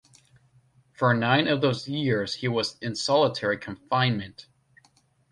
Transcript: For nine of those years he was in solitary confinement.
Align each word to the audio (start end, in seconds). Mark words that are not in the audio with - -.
For 0.93 1.13
nine 1.13 1.47
of 1.47 1.61
those 1.61 1.87
years 1.87 2.33
he 2.33 2.47
was 2.47 2.75
in 2.81 2.95
solitary 2.95 3.59
confinement. 3.59 4.47